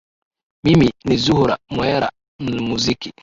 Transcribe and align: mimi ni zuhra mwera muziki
mimi 0.63 0.87
ni 1.05 1.15
zuhra 1.23 1.55
mwera 1.73 2.07
muziki 2.67 3.09